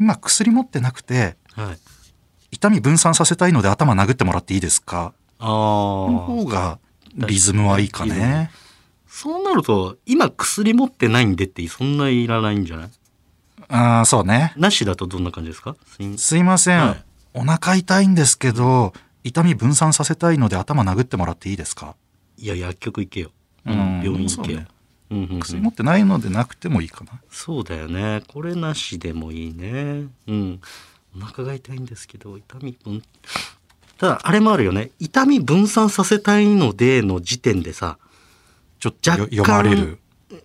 [0.00, 1.78] 今薬持ってなくて、はい。
[2.50, 5.12] 痛み分散させたいので頭殴ってもらっていいですか？
[5.38, 6.26] あこのあ。
[6.26, 6.78] 方が
[7.14, 8.50] リズムはいいかね。
[9.20, 12.90] そうなると、今薬持ってないんでってそんないらないんじゃない？
[13.68, 14.52] ああ、そうね。
[14.56, 15.74] なしだとどんな感じですか？
[16.16, 17.04] すいません、はい
[17.34, 18.92] お腹痛いんですけど、
[19.24, 21.96] 痛み分散させたいので頭殴ってもらっていいですか？
[22.36, 23.30] いや、薬局行けよ。
[23.66, 24.60] ううんん、病院行けよ。
[25.10, 27.12] うんうんうん薬持ってないのでなくてもいいかな。
[27.28, 28.22] そうだよね。
[28.28, 30.06] これなしでもいいね。
[30.28, 30.60] うん。
[31.16, 33.02] お腹が痛いんですけど、痛み分、
[33.98, 34.90] ただ、あれもあるよね。
[35.00, 37.98] 痛み分散させたいのでの時点でさ、
[38.78, 39.98] ちょっと読まれる。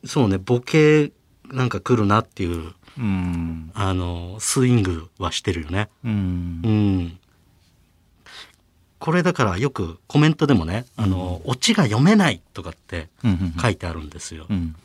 [0.05, 1.11] そうね、ボケ
[1.51, 3.71] なんか来るなっていう、うん。
[3.73, 5.89] あの、スイングはしてるよね。
[6.03, 6.67] うんう。
[6.67, 7.19] ん。
[8.99, 14.45] これだからよくコメントでもね、あの、オチが読めないとかってうん書いてあるんですよ。
[14.49, 14.75] うん。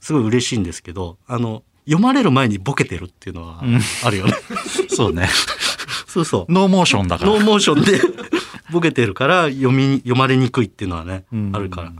[0.00, 4.32] すごい嬉しいんですけど、あの、読まれる前にボケてるっていうのはうんあるよね。
[4.94, 5.28] そうね。
[6.06, 6.52] そうそう。
[6.52, 7.30] ノーモーションだから。
[7.30, 8.00] ノーモーションで
[8.72, 11.92] ボケてるから読み、読まれにくいっていうのはね、うんあるから。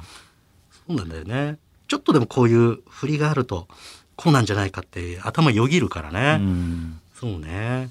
[0.88, 1.59] そうなんだよね。
[1.87, 3.68] ちょっとでもこういう振りがあると、
[4.16, 6.42] こうなんじゃないかって頭よぎるからね。
[6.42, 7.90] うんそうね。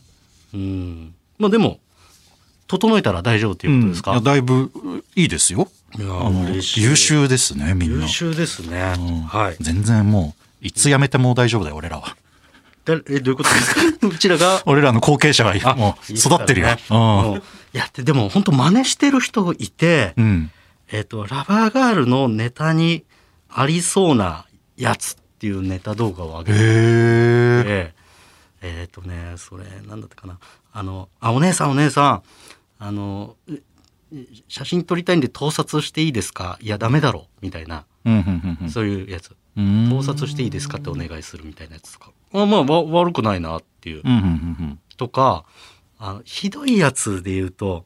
[0.53, 1.13] うん。
[1.37, 1.79] まあでも、
[2.67, 5.69] 整えたら大丈夫っていうことですか、いやだいぶいいですよ。
[6.75, 8.03] 優秀ですね、みんな。
[8.03, 8.93] 優秀ですね。
[8.97, 9.57] うんはい。
[9.59, 12.15] 全然もう、いつ辞めても大丈夫だよ、俺らは。
[12.85, 13.81] だえ、どういうことですか？
[14.07, 14.61] うちらが？
[14.65, 16.67] 俺らの後継者がもう育ってるよ。
[16.67, 16.97] いねうん
[17.73, 20.51] いや、ででも本当真似してる人いて、うん。
[20.91, 20.97] うん。
[20.97, 23.05] えっ、と、ラバーガールのネタに
[23.49, 24.45] ありそうな
[24.75, 27.93] やつっていうネタ動画を上げてへえ。
[28.61, 30.39] て、えっ、とね、それ、なんだったかな。
[30.73, 32.23] あの、あ、お姉さんお姉さん、
[32.79, 33.61] あの、え
[34.47, 36.57] 写真撮りたいんで盗撮していいですか？
[36.61, 37.85] いや、ダメだろみたいな、
[38.69, 39.35] そういうやつ。
[39.57, 39.89] うん。
[39.89, 42.11] 盗撮していいですかってお願いするみたいなやつとか。
[42.33, 44.03] あまあ、わ悪くないなっていう。
[44.95, 45.43] とか、
[45.99, 47.85] あのひどいやつで言うと、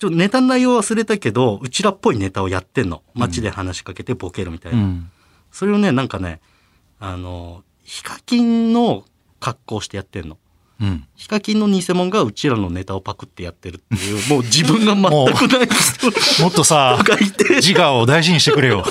[0.00, 3.02] ちょっとネタの内容忘れたけど、うちらっぽいネタをやってんの。
[3.14, 4.78] 街で話しかけてボケるみたいな。
[4.78, 4.84] うん。
[4.84, 5.10] うん。
[5.52, 6.40] それをね、なんかね、
[6.98, 9.04] あの、ヒカキンの
[9.40, 10.38] 格好してやってんの。
[10.80, 11.06] うん。
[11.16, 16.10] ヒカキンの偽物がうちらのネタをパクってやってるっていう、 もう自分が全くない人
[16.42, 16.98] もっとさ、
[17.56, 18.82] 自我を大事にしてくれよ。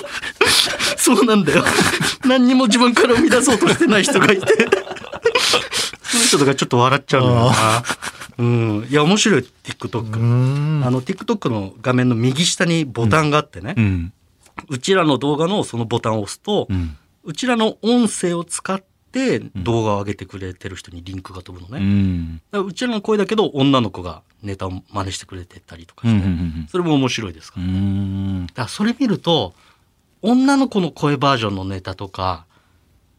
[0.96, 1.66] そうなんだよ。
[2.24, 4.46] 何にも自分から生み出そうとしてない人がいて、
[6.04, 7.84] そういう人とかちょっと笑っちゃうんだよな。
[8.40, 8.88] うん。
[8.90, 10.18] いや、面白い、TikTok。
[10.18, 13.82] んあの TikTok の画面の右下にボタンがあってね、う。
[13.82, 14.14] うん
[14.82, 16.74] ちらの動画のそのボタンを押すと、う。
[16.74, 16.98] うん
[17.36, 21.86] ちらの音声を使って動画を上げてくれてる人にリンクが飛ぶのうね。
[21.86, 22.36] ん。
[22.38, 26.68] だからうちらの声だけど女の子がネタを真似してくれてたりとかして、ん。
[26.72, 27.70] それも面白いですかうら。
[27.70, 28.48] ん。
[28.48, 29.54] だからそれ見ると、
[30.22, 32.46] 女の子の声バージョンのネタとか、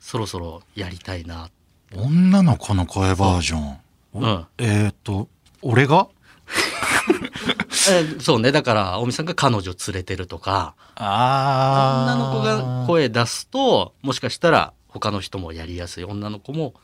[0.01, 1.51] そろそろやりたいな。
[1.95, 3.77] 女の子の声バージョン。
[4.15, 4.47] うん。
[4.59, 5.29] えっと、
[5.63, 6.09] 俺が？
[7.91, 8.53] えそうね。
[8.53, 16.75] だから、おみさんが彼女連れてるとか、あ女の子が声出すともしかしたら他の人もやりやすい女の子も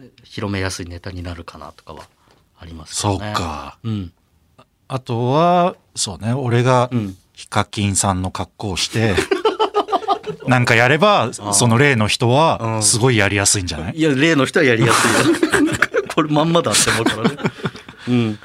[0.00, 2.02] え広めやすいネタになるかなとかは
[2.58, 3.32] ありますけそうどね。
[3.34, 3.78] か。
[3.84, 4.12] うん。
[4.88, 7.16] あとは、そうね、俺がうん。
[7.32, 9.14] ヒカキンさんの格好をして、
[10.46, 13.96] なんかやれば、その例の人うんは、すごいやりやすいんじゃない？
[13.96, 15.66] いや、例の人はやりやすいよ。
[16.14, 17.36] これまんまだって思うからね。
[18.08, 18.38] うん。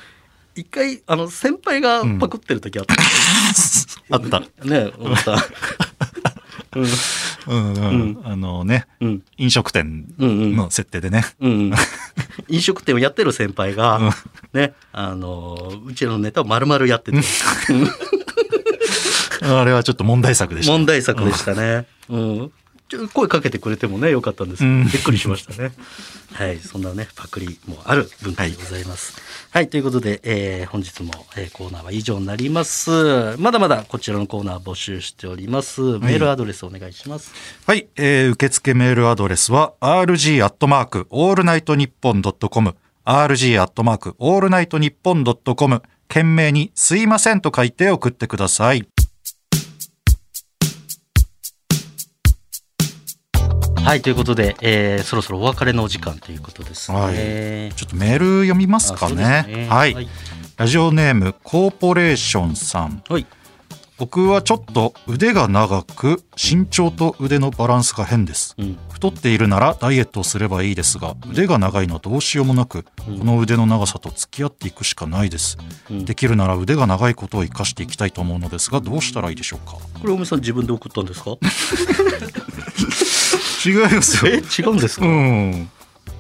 [0.56, 2.96] 一回、あの、先輩がパクってる時あった。
[4.12, 4.40] あった。
[4.66, 5.34] ね思った。
[6.76, 6.88] うん。
[7.48, 11.24] うんうんあのねうん飲食店の設定でね、
[12.48, 14.14] 飲食店をやってる先輩が、
[14.54, 17.18] ね、あのうちのネタを丸々やってて、
[19.42, 21.88] あれはちょっと問題作でした問題作でしたね。
[22.10, 22.52] うん。
[23.14, 25.72] 声かけてくれてもね、よかったんですけど、うんびっくりしましたね。
[26.34, 29.16] はい、そんなね、パクリもある文化でございます。
[29.52, 33.36] はい、ということで、えー本日も、えーコーナーは以上になります。
[33.38, 35.82] まだまだこちらのコーナー募集しております。
[35.82, 37.32] メールアドレスお願いします。
[37.66, 42.76] はい、えー受付メールアドレスは rg アットマークオールナイトニッポンドットコム
[43.06, 48.88] rg アットマークオールナイトニッポンドットコム件名にすいませんと書いて送ってください。
[53.84, 56.98] はい、ということで、えーそろそろお別れのお時間ということですね。
[57.00, 59.16] はいちょっとメール読みますかね。
[59.48, 60.08] ねはい、はい
[60.58, 63.02] ラジオネームコーポレーションさん。
[63.10, 63.26] はい。
[63.98, 68.56] 僕はちょっと腕が長く身長と腕のバランスが変です。
[68.58, 68.78] うん。
[68.92, 75.58] 太っているならダイエットをすればいいですが腕が長いのはどうしようもなく、うんこの腕の長さと付き合っていくしかないです、
[75.90, 79.78] うんできるなら腕が長いことを生かしていきたいと思うのですがどうしたらいいでしょうか？
[80.02, 81.32] これ、おみさん自分で送ったんですか？
[83.66, 85.70] 違いますえ、違うんですか、うん。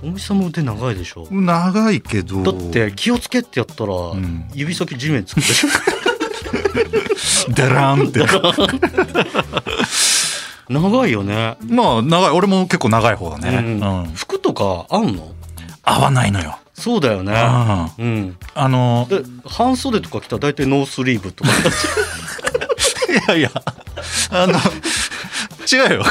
[0.03, 1.27] おみさんも腕長いでしょ？
[1.31, 2.43] 長いけど。
[2.43, 4.49] だって気をつけってやったら、ん。
[4.53, 5.69] 指先地面つくでしょ
[7.49, 8.25] デラーンって。
[10.69, 12.29] 長いよね、まあ長い。
[12.31, 14.01] 俺も結構長い方だね、うん。
[14.03, 14.11] うん。
[14.13, 15.33] 服とかあんの？
[15.83, 17.33] 合わないのよ、そうだよね。
[17.35, 18.37] あうん。
[18.53, 21.49] あので半袖とか着たら大体ノースリーブとか。
[23.09, 23.51] いやいや。
[24.31, 24.53] あの
[25.71, 26.03] 違うよ。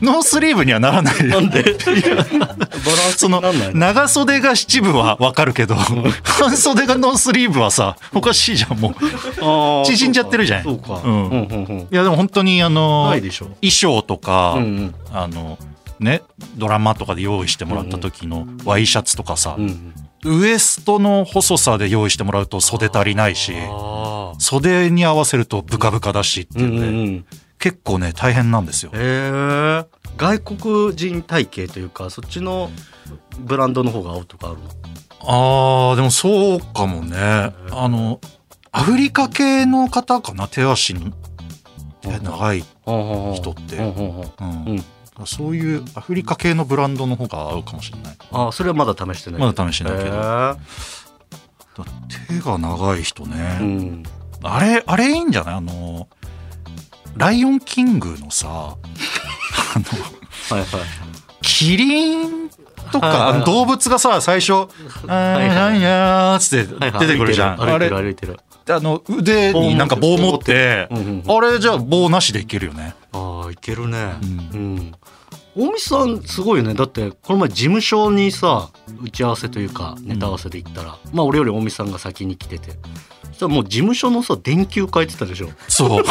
[0.00, 1.40] ノースリーブにはならないよ。
[1.40, 1.62] なんで？
[1.62, 3.40] バランスその？
[3.72, 8.94] 長袖が七分はわかるけど半袖がノースリーブはさおかしいじゃんもう。
[9.86, 10.64] 縮んじゃってるじゃん。
[10.64, 11.02] そうか。
[11.04, 11.88] うん。
[11.90, 13.32] いやでも本当にあの衣
[13.70, 14.56] 装とか、
[15.12, 15.58] あの
[16.00, 16.22] ね
[16.56, 19.94] ドラマとかで用意してもらった時のワイシャツとかさ、うん
[20.26, 23.52] ウエストの細さで用意してもらうと袖足りないし
[24.38, 27.26] 袖に合わせるとブカブカだしってういうんで、うんうん
[27.64, 28.90] 結構ね大変なんですよ。
[28.92, 29.86] へえ
[30.18, 32.70] 外国人体型というかそっちの
[33.38, 34.64] ブランドの方が合うとかあるの？
[35.20, 37.16] あーでもそうかもね。
[37.16, 38.20] あの
[38.70, 40.46] アフリカ系の方かな？
[40.46, 41.10] 手足の
[42.02, 43.78] 手長い人人って、
[45.26, 48.16] そういうアフリカ系のブランドの方が合うかもしれない。
[48.30, 49.40] あそれはまだ試してない。
[49.40, 50.10] まだ試してないけど。
[52.28, 54.02] 手が長い人ね、えうん。
[54.42, 55.54] あれあれいいんじゃない？
[55.54, 56.08] あの
[57.16, 58.78] ライオンキングのさあ
[59.78, 60.60] のはい。
[60.60, 60.66] はい
[61.46, 62.48] キリン
[62.90, 64.52] とはいはい動物がさ最初
[65.06, 65.46] 「あはい。
[65.46, 67.06] ーなんやー」っつってはいはい。
[67.06, 68.40] 出てくるじゃん、歩いてあれる歩いてる。
[68.70, 71.36] あの腕になんか棒持ってうんうんうん。
[71.36, 72.94] あれじゃあ棒なしでいけるよね。
[73.12, 74.14] ああいけるね。
[74.22, 74.92] ううん
[75.56, 76.74] 大見さんすごいよね。
[76.74, 78.70] だってこの前事務所にさ
[79.02, 82.72] 打ち合わせというかネタ合わせで行ったら、まあ俺より大見さんが先に来てて。
[83.28, 85.48] そしたらもう事務所のさ電球変えてたでしょ。
[85.68, 86.04] そう。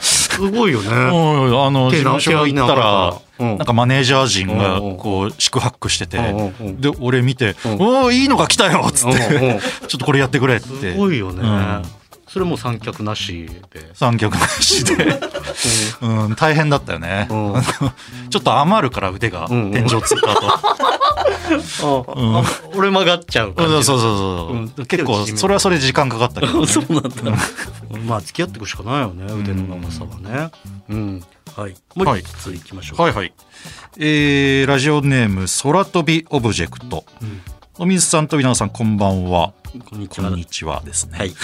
[0.00, 0.88] すごいよね。
[0.88, 3.58] うんあの事手務所行ったらうん。
[3.58, 4.96] なんかマネージャー陣がうんうん。
[4.96, 6.80] こう四苦八苦しててうんうんうん。
[6.80, 10.92] で俺見てうん「おおいいのが来たよ」っつっうんてうん「ちょっとこれやってくれ」って。
[10.92, 11.82] すごいよね、うん
[12.36, 15.18] それも三脚なしで、三脚なしで、
[16.02, 17.54] うん、大変だったよね、うん。
[18.28, 19.64] ちょっと余るから腕がうん。
[19.64, 20.74] うん天井つった後、あ
[21.82, 22.44] あ
[22.74, 23.72] 俺曲がっちゃう感じ。
[23.72, 24.86] そうそうそうそう、うん。
[24.86, 27.10] 結構それはそれで時間かかったけど、ね、 そうなんだ。
[28.04, 30.50] まあ付き合っていくしかないよね、腕の長さはね。
[30.90, 31.24] うん。
[31.56, 31.74] はい。
[31.94, 33.00] もう一ついきましょう。
[33.00, 33.32] はいはい。
[33.96, 37.06] えー、ラジオネーム空飛びオブジェクト。
[37.22, 37.40] うん
[37.78, 39.52] お水さんと皆さんこんばんは
[39.90, 40.32] こんにちは。
[40.46, 41.34] ちはですね、はい。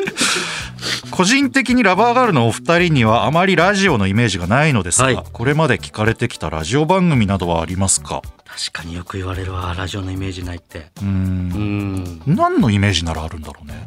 [1.12, 8.22] 個人的にラバーガールのお二人にはあまりラジオのイメージがないのですが、はいこれまで聞かれてきたラジオ番組などはありますか？
[8.46, 10.90] 確かによく言われるわ、ラジオのイメージないって。
[11.02, 12.22] うんん。
[12.26, 13.86] 何のイメージならあるんだろうね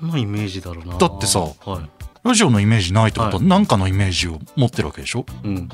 [0.00, 0.96] 何のイメージだろうな。
[0.96, 1.54] だってさはい。
[2.24, 5.26] ラジオのイメージないってことははい何かのイメージを持ってるわけでしょ？
[5.44, 5.68] うん。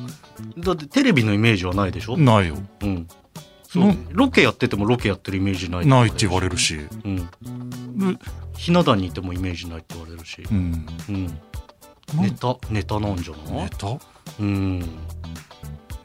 [0.58, 2.16] だってテレビのイメージはないでしょ？
[2.16, 3.06] ないようん。
[3.74, 3.84] そう。
[3.88, 6.78] ねロケやっててもロケやってるイメージないないって言われれるし。
[7.04, 7.16] うん。
[7.18, 8.18] う
[8.56, 10.42] ひな壇にいてもイメージないって言われるし。
[10.50, 10.86] うん。
[11.08, 11.26] うん。
[12.20, 13.64] ネタ、ネタなんじゃない？
[13.64, 13.98] ネタ？
[14.38, 14.78] うん。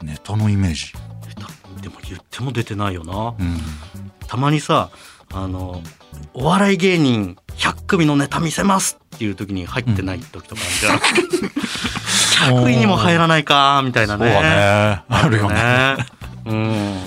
[0.01, 0.93] ネタのイメージ。
[1.27, 3.36] ネタでも言っても出てないよな。
[3.38, 3.58] うん。
[4.27, 4.89] たまにさ
[5.32, 5.84] あの
[6.34, 14.25] お笑い芸人100組のネタ見せますっていう時に入ってない時とかあるじゃん、100位 にも入らないかみたいなね。
[14.25, 15.01] ね。
[15.08, 15.97] あるよね。
[16.45, 16.97] うん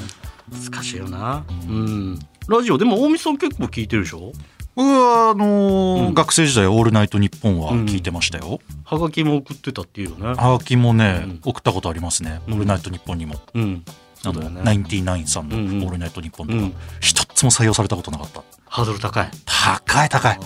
[0.53, 4.33] 難しいよなうんラジオでも大見さん結構聞いてるでしょ？
[4.75, 8.59] 僕はあのーうん学生時代「オールナイトニッポン」は聞いてましたよ。
[8.85, 10.27] はがきも送ってたっていうよね。
[10.29, 13.37] はがきもね、うん送ったことありますね「うんオールナイトニッポン」にも。
[13.55, 13.85] うん。
[14.23, 14.61] そうだよね。
[14.65, 18.43] ナインティナインさんの「オうんうんールナイトニッポン」とかうん一つも採用されたことなかった。
[18.67, 19.29] ハードル高い。
[19.45, 20.39] 高い高い。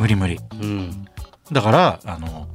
[0.00, 0.40] 無理無理。
[0.60, 1.04] うん。
[1.52, 2.48] だからあの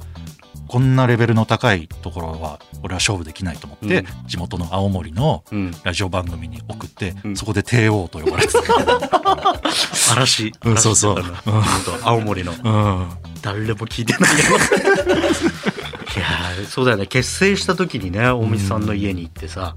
[0.70, 5.72] こんなレベルの高いところは俺は勝負できないと思って、うん地元の青森のうん。
[5.82, 8.60] ラジオ番組に送って、うんそこで帝王と呼ばれてた。
[10.14, 10.52] 嵐。
[10.64, 11.24] うんそうそう
[12.04, 12.52] 青森の。
[12.52, 13.08] うん
[13.42, 14.38] 誰も聞いてないよ。
[16.16, 17.06] いやーそうだよね。
[17.06, 19.74] 結成した時にね、大水さんの家に行ってさ、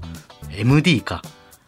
[0.52, 1.22] MD か。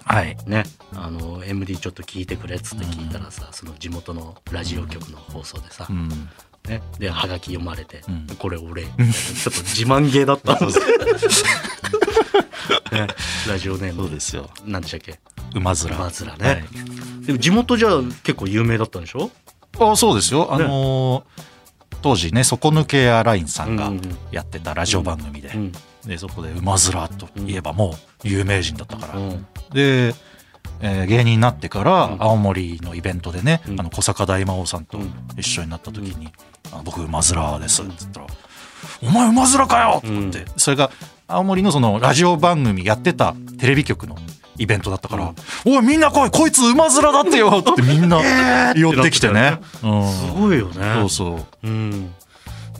[0.04, 0.36] はい。
[0.46, 0.62] ね、
[0.94, 6.28] あの MD ちょっと聞いてくれっつって聞いたらさ、その地元のラジオ局の放送でさ、うん。
[6.66, 8.26] ね、ではがき読まれて、うん。
[8.38, 8.82] これ俺。
[8.86, 10.54] ちょっと自慢げだった。
[10.56, 10.78] んです
[12.92, 13.06] ね、
[13.48, 14.02] ラジオネーム。
[14.04, 14.50] そうですよ。
[14.64, 15.18] 何でしたっけ？
[15.54, 15.94] 馬面。
[15.96, 16.64] 馬面ね。
[17.26, 17.88] でも地元じゃ
[18.22, 19.30] 結構有名だったんでしょ？
[19.78, 20.48] はい、あそうですよ。
[20.52, 21.42] あのー
[22.02, 23.90] 当時ね、底抜けエアラインさんが
[24.30, 25.72] やってたラジオ番組で、うん
[26.06, 29.18] でそこで馬面といえばもう有名人だったから。
[29.18, 29.46] うん。
[29.72, 30.14] で、
[30.80, 32.22] えー芸人になってからうん。
[32.22, 33.80] 青森のイベントでね、うん。
[33.80, 35.12] あの小坂大魔王さんとうん。
[35.36, 36.28] 一緒になった時に
[36.72, 38.26] 「あ僕馬面です」っつったら
[39.02, 40.90] 「お前馬面かよ!」って言って、それが
[41.28, 44.16] 青森のそのラジオ番組やってたテレビ局の
[44.58, 45.32] イベントだったから
[45.66, 46.30] 「おいみんな来い！
[46.30, 47.62] こいつ馬面だってよ!
[47.68, 48.20] 」ってみんな
[48.74, 49.58] 寄ってきてね。
[49.82, 50.12] うん。
[50.12, 50.94] すごいよね。
[51.00, 51.66] そうそう。
[51.66, 52.12] うん。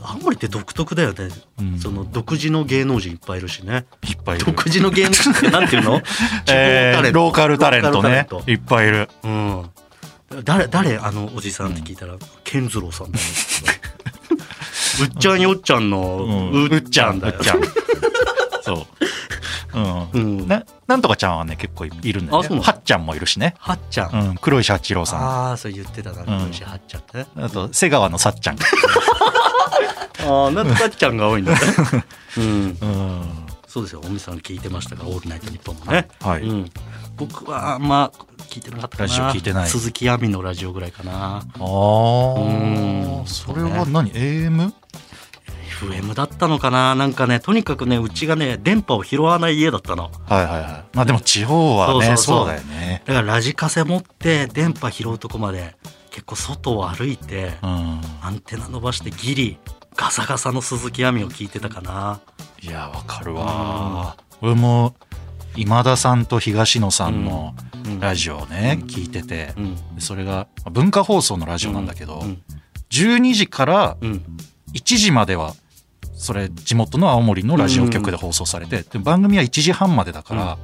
[0.03, 1.29] 青森って独特だよね、
[1.61, 1.79] うん。
[1.81, 3.87] その独自の芸能人いっぱいいるしね。
[4.09, 4.47] いっぱいいる。
[4.47, 6.01] 独自の芸能人ってなんていうの？
[6.49, 8.29] えーローカルタレントね。
[8.47, 9.11] いっぱいいる。
[9.25, 9.71] うん。
[10.45, 13.25] 誰、誰、あのおじさんって聞いたら、ケンズローさんだよ。
[15.03, 17.45] うっちゃんよっちゃんの、うっちゃんだようっ。
[17.45, 17.61] ちゃん。
[18.63, 18.87] そ
[19.75, 19.79] う。
[19.79, 20.11] うん。
[20.13, 20.49] うん。
[20.49, 22.61] ななんとかちゃんはね結構いるんだよね。
[22.61, 23.55] はっちゃんもいるしね。
[23.59, 24.11] はっちゃん。
[24.11, 25.21] うん、黒石八郎さん。
[25.21, 27.19] ああ、そう言ってたな、ん黒石はっちゃんって？
[27.19, 27.27] ね。
[27.37, 28.57] あと瀬川のさっちゃん。
[30.29, 31.59] ああ、なんとかっちゃんが多いんだね。
[32.39, 32.45] うん。
[32.81, 33.47] うん。
[33.69, 36.09] そうですよ、おみさん聞いてましたが、オールナイトニッポンもね。
[36.23, 36.71] はいうん。
[37.17, 38.11] 僕は、ま、
[38.57, 39.09] 聞いてなかったかな。
[39.09, 41.37] ラジオ聞いてない鈴木亜美のラジオぐらいかな。
[41.37, 44.73] ああうんそれは何？AM?
[45.79, 50.11] FM だったのかななんかね、とにかくね、うちがね、電波を拾わない家だったの。
[50.25, 50.97] はいはいはい。
[50.97, 53.03] まあでも地方はね、そうそうそうそうだよね。
[53.05, 55.77] だからラジカセ持って電波拾うとこまで
[56.11, 58.01] 結構外を歩いてうん。
[58.23, 59.59] アンテナ伸ばしてギリ
[59.95, 62.21] ガサガサの鈴木亜美を聞いてたかな。
[62.63, 64.17] いや、わかるわ。
[64.41, 64.95] 俺も
[65.57, 67.55] 今田さんと東野さんの
[67.87, 68.01] うん。
[68.01, 68.89] ラジオをね、うん。
[68.89, 69.55] 聞いてて。
[69.57, 69.77] う、ん。
[69.99, 72.43] それが文化放送のラジオなんだけどう、ん。
[72.91, 74.23] 12時からうん。
[74.75, 75.55] 1時までは
[76.17, 80.59] それ地元の青森のラジオ局で放送されて、で番組は1時半までだから、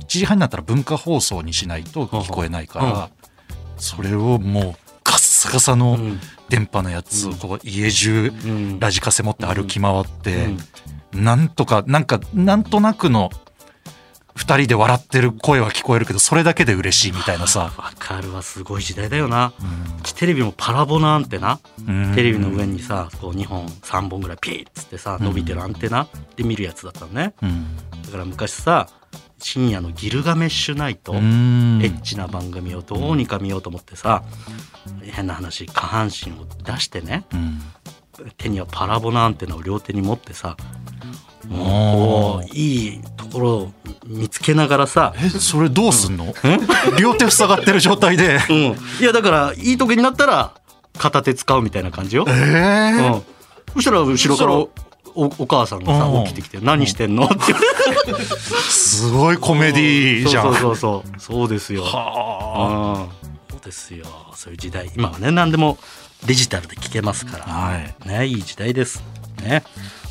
[0.00, 3.08] 1時半になったら文化放送にしないと聞こえないから、うん。
[3.78, 6.20] それをもうガッサガサうのん。
[6.48, 8.80] 電波のやつをこう家中うん。
[8.80, 10.48] ラジカセ持って歩き回って、
[11.14, 11.24] うん。
[11.24, 13.30] なんとかなんかなんとなくの
[14.40, 19.52] 2人で笑ってる声は聞こえるけどそれだけで嬉しいみたいなさ、わかるわすごい時代だよな。
[19.60, 22.12] うんテレビもパラボナアンテナうん。
[22.14, 26.08] テレビの上にさこう2本3本ぐらいピーッつってさ伸びてるアンテナ。
[26.36, 27.32] で見るやつだったのね。
[27.42, 27.76] うん。
[28.02, 28.88] だから昔さ
[29.38, 31.12] 深夜のギルガメッシュナイト。
[31.12, 31.80] うん。
[31.82, 34.22] エッチな番組をどうにか見ようと思ってさ
[35.02, 37.24] 変な話下半身を出してね。
[37.32, 37.60] うん。
[38.36, 40.56] 手にはパラボナアンテナを両手に持ってさ
[41.50, 43.72] こういいところを
[44.06, 46.32] 見つけながらさ、えそれどうすんの、
[46.98, 48.38] 両手塞がってる状態で。
[48.48, 50.54] うん、いやだからいい時になったら
[50.96, 53.14] 片手使うみたいな感じよ、えー。
[53.14, 53.22] うん、
[53.74, 54.70] そしたら後ろからお
[55.14, 56.24] おお母さんがうん。
[56.24, 57.36] さ起きてきて「何してんの?」って
[58.68, 60.42] すごいコメディじゃん。
[60.44, 61.20] そうそうそうそう。
[61.20, 61.82] そうですよ。
[61.82, 63.08] は
[63.50, 63.56] うん。
[63.56, 64.06] そうですよ。
[64.34, 64.90] そういう時代。
[64.94, 65.78] 今はね何でも
[66.26, 67.94] デジタルで聞けますから、あはい。
[68.06, 69.02] ねいい時代です。
[69.42, 69.64] ね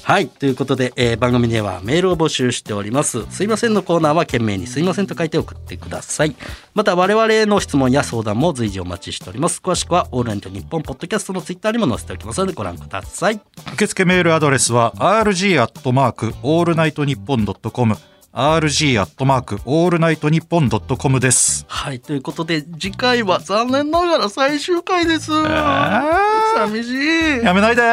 [0.10, 0.28] はい。
[0.28, 3.28] ということで、えー番組ではメールを募集しております。
[3.30, 6.36] すいませんのコーナーは件名にすいませんと書いて送ってください。
[6.74, 9.62] また我々への質問や相談も随時お待ちしております。
[9.64, 13.40] 詳しくはオールナイトニッポンポッドキャストのツイッターにも載せておきますのでご覧ください。
[13.76, 17.96] 受付メールアドレスは rg アットマークオールナイトニッポンドットコム
[18.34, 21.66] rg アットマークオールナイトニッポンドットコムです。
[21.68, 22.00] はい。
[22.00, 25.30] ということで次回は残念ながら最終回です、
[26.56, 26.88] 寂し
[27.44, 27.46] い。
[27.46, 27.84] やめないで。
[27.84, 27.86] え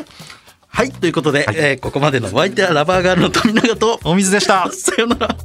[0.00, 0.33] ー
[0.74, 4.68] はいということで、えーここまでのお相手はラバーガールの富永とお水でした。
[4.74, 5.36] さよなら